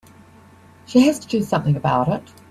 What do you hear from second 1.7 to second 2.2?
about